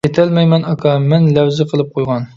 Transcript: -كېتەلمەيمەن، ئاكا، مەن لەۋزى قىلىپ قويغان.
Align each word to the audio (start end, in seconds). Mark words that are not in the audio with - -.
-كېتەلمەيمەن، 0.05 0.65
ئاكا، 0.71 0.95
مەن 1.13 1.31
لەۋزى 1.37 1.71
قىلىپ 1.75 1.97
قويغان. 1.99 2.27